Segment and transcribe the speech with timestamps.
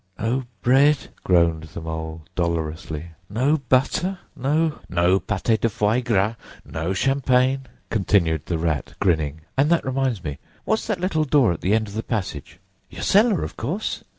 [0.17, 6.33] "No bread!" groaned the Mole dolorously; "no butter, no——" "No pâté de foie gras,
[6.65, 9.41] no champagne!" continued the Rat, grinning.
[9.55, 12.57] "And that reminds me—what's that little door at the end of the passage?
[12.89, 14.03] Your cellar, of course!